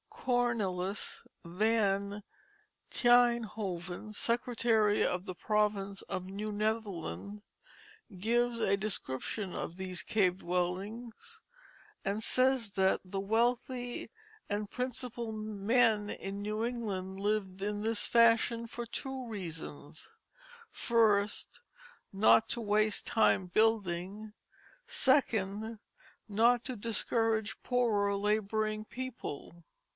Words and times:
Cornelis 0.09 1.23
Van 1.43 2.23
Tienhoven, 2.91 4.13
Secretary 4.13 5.05
of 5.05 5.25
the 5.25 5.33
Province 5.35 6.03
of 6.03 6.25
New 6.25 6.51
Netherland, 6.51 7.41
gives 8.17 8.59
a 8.59 8.77
description 8.77 9.53
of 9.53 9.77
these 9.77 10.03
cave 10.03 10.39
dwellings, 10.39 11.41
and 12.05 12.23
says 12.23 12.71
that 12.73 13.01
"the 13.03 13.19
wealthy 13.19 14.09
and 14.49 14.69
principal 14.69 15.31
men 15.31 16.09
in 16.11 16.41
New 16.41 16.65
England 16.65 17.19
lived 17.19 17.61
in 17.63 17.81
this 17.81 18.05
fashion 18.05 18.67
for 18.67 18.85
two 18.85 19.27
reasons: 19.27 20.17
first, 20.71 21.61
not 22.13 22.47
to 22.49 22.61
waste 22.61 23.05
time 23.07 23.47
building; 23.47 24.33
second, 24.85 25.79
not 26.27 26.63
to 26.63 26.75
discourage 26.75 27.61
poorer 27.63 28.15
laboring 28.15 28.85
people." 28.85 29.63